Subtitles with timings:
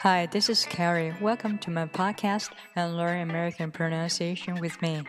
[0.00, 1.14] Hi, this is Carrie.
[1.20, 5.04] Welcome to my podcast and learn American pronunciation with me.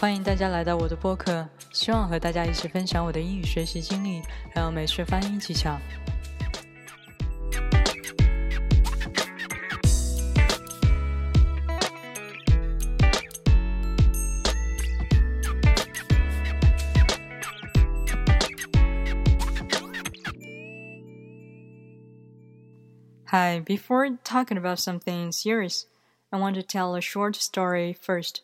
[0.00, 4.22] 欢迎大家来到我的播客，希望和大家一起分享我的英语学习经历，
[4.54, 5.78] 还有美式发音技巧。
[23.31, 25.87] Hi, before talking about something serious,
[26.31, 28.41] I want to tell a short story first.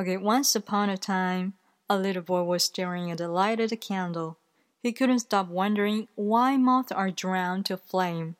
[0.00, 1.52] Okay, once upon a time,
[1.90, 4.38] a little boy was staring at a lighted candle.
[4.82, 8.36] He couldn't stop wondering why moths are drawn to flame.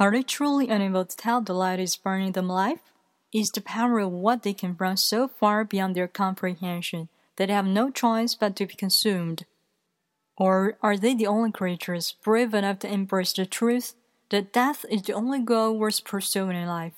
[0.00, 2.80] Are they truly unable to tell the light is burning them alive?
[3.32, 7.54] Is the power of what they can run so far beyond their comprehension that they
[7.54, 9.46] have no choice but to be consumed?
[10.36, 13.94] Or are they the only creatures brave enough to embrace the truth
[14.31, 16.95] that death is the only goal worth pursuing in life.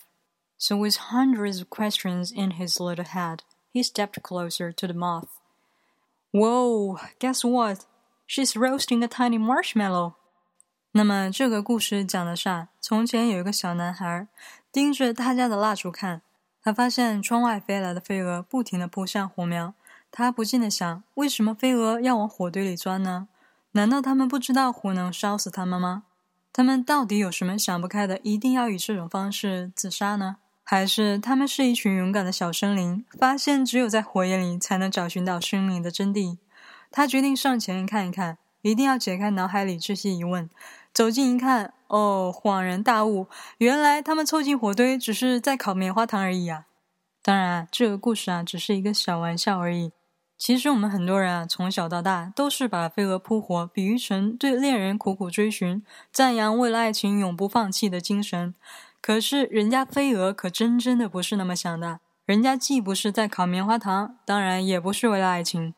[0.57, 5.29] So, with hundreds of questions in his little head, he stepped closer to the moth.
[6.31, 7.85] Whoa, guess what?
[8.27, 10.15] She's roasting a tiny marshmallow.
[10.91, 14.27] 那么这个故事讲的是，从前有一个小男孩
[14.71, 16.21] 盯着他家的蜡烛看，
[16.61, 19.73] 他发现窗外飞来的飞蛾不停地扑向火苗。
[20.11, 23.27] 他不禁地想：为什么飞蛾要往火堆里钻呢？
[23.71, 26.03] 难道他们不知道火能烧死他们吗？
[26.56, 30.36] 他们到底有什么想不开的，一定要以这种方式自杀呢？
[30.62, 36.38] 还是他们是一群勇敢的小生灵，发现只有在火焰里才能找寻到生命的真谛？
[36.92, 40.48] 他决定上前看一看，一定要解开脑海里这些疑问。
[40.92, 43.26] 走近一看，哦，恍然大悟，
[43.58, 46.66] 原来他们凑近火堆只是在烤棉花糖而已啊！
[47.20, 49.90] 当然，这个故事啊，只是一个小玩笑而已。
[50.36, 55.82] 其实我们很多人啊，从小到大都是把飞蛾扑火比喻成对恋人苦苦追寻、
[56.12, 58.54] 赞扬为了爱情永不放弃的精神。
[59.00, 65.74] 可是人家飞蛾可真真的不是那么想的，人家既不是在烤棉花糖，当然也不是为了爱情。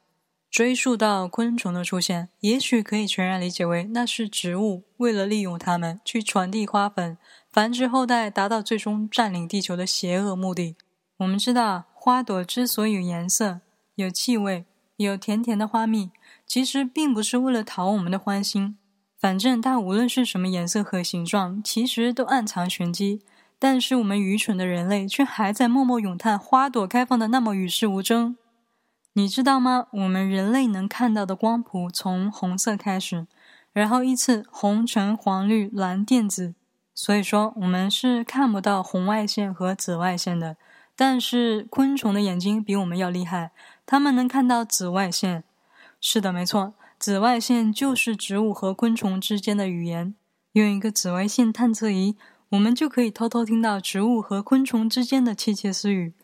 [0.49, 7.19] 追溯到昆虫的出现，也许可以全然理解为那是植物为了利用它们去传递花粉、
[7.53, 10.77] 繁殖后代，达到最终占领地球的邪恶目的。
[11.19, 13.61] 我们知道，花朵之所以有颜色。
[13.97, 14.65] 有气味，
[14.97, 16.11] 有甜甜的花蜜，
[16.47, 18.77] 其实并不是为了讨我们的欢心。
[19.19, 23.23] 反正它无论是什么颜色和形状，其实都暗藏玄机。
[23.59, 28.37] 但是我们愚蠢的人类却还在默默咏叹花朵开放的那么与世无争。
[29.15, 29.87] 你知道吗？
[29.93, 33.27] 我们人类能看到的光谱从红色开始，
[33.73, 36.55] 然后依次红、橙、黄、绿、蓝、靛、紫。
[36.95, 40.59] 所以说，我们是看不到红外线和紫外线的。
[40.95, 43.53] 但是昆虫的眼睛比我们要厉害。
[43.87, 45.45] 它们能看到紫外线，
[46.01, 50.15] 是的，没错，紫外线就是植物和昆虫之间的语言。
[50.53, 52.17] 用一个紫外线探测仪，
[52.49, 56.15] 我们就可以偷偷听到植物和昆虫之间的窃窃私语。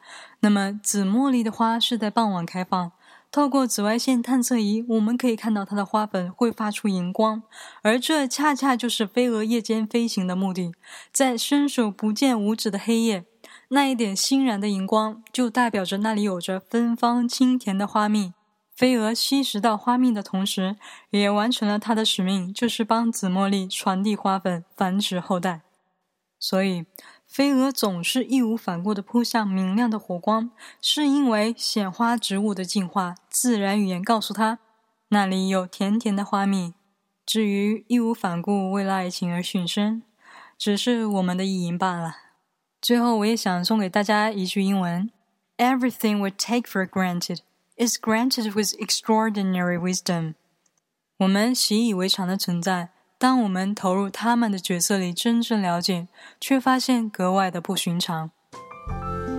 [0.40, 2.92] 那么，紫茉莉的花是在傍晚开放，
[3.30, 7.42] 透过紫外线探测仪，我们可以看到它的花粉会发出荧光，
[7.82, 10.74] 而这恰恰就是飞蛾夜间飞行的目的，
[11.12, 13.26] 在伸手不见五指的黑夜。
[13.74, 18.34] 那一点欣然的荧光，就代表着那里有着芬芳清甜的花蜜。
[18.76, 20.76] 飞蛾吸食到花蜜的同时，
[21.08, 25.62] 也完成了它的使命，就是帮紫茉莉传递花粉，繁殖后代。
[26.38, 26.84] 所以，
[27.26, 30.50] 飞蛾总是义无反顾地扑向明亮的火光，
[30.82, 34.58] 是因为显花植物的进化，自然语言告诉它，
[35.08, 36.74] 那里有甜甜的花蜜。
[37.24, 40.02] 至于义无反顾为了爱情而殉身，
[40.58, 42.16] 只是我们的意淫罢了。
[42.82, 45.08] 最后，我也想送给大家一句英文
[45.56, 47.38] ：Everything we take for granted
[47.76, 50.34] is granted with extraordinary wisdom。
[51.18, 52.88] 我们习以为常的存在，
[53.18, 56.08] 当我们投入他们的角色里，真正了解，
[56.40, 58.32] 却发现格外的不寻常。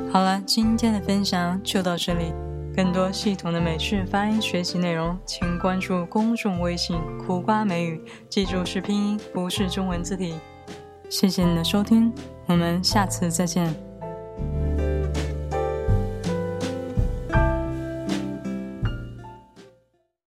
[0.10, 2.34] 好了，今天的分享就到这里。
[2.74, 10.34] 更多系统的美式发音学习内容，请关注公众微信“苦瓜美语”，记住是拼音，不是中文字体。
[11.14, 12.12] 谢谢你的收听，
[12.48, 13.93] 我们下次再见。